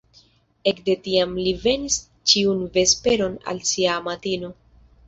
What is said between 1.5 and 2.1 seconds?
venis